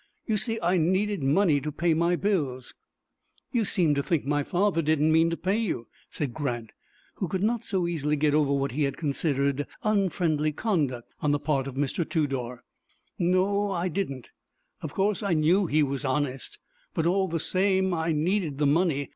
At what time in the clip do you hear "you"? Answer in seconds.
0.25-0.35, 3.51-3.65, 5.59-5.89